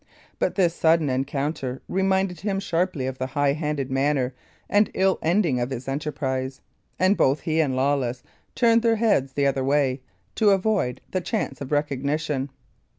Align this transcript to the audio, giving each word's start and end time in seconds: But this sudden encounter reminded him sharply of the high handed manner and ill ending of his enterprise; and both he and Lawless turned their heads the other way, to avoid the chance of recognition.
But 0.39 0.55
this 0.55 0.73
sudden 0.73 1.11
encounter 1.11 1.79
reminded 1.87 2.39
him 2.39 2.59
sharply 2.59 3.05
of 3.05 3.19
the 3.19 3.27
high 3.27 3.53
handed 3.53 3.91
manner 3.91 4.33
and 4.67 4.89
ill 4.95 5.19
ending 5.21 5.59
of 5.59 5.69
his 5.69 5.87
enterprise; 5.87 6.59
and 6.97 7.15
both 7.15 7.41
he 7.41 7.59
and 7.61 7.75
Lawless 7.75 8.23
turned 8.55 8.81
their 8.81 8.95
heads 8.95 9.33
the 9.33 9.45
other 9.45 9.63
way, 9.63 10.01
to 10.33 10.49
avoid 10.49 11.01
the 11.11 11.21
chance 11.21 11.61
of 11.61 11.71
recognition. 11.71 12.49